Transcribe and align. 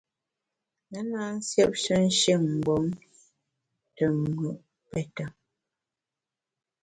Me 0.89 0.99
na 1.11 1.21
nsiêpshe 1.37 1.95
nshin-mgbom 2.05 2.85
te 3.95 4.05
mùt 4.19 4.59
pète. 4.89 5.25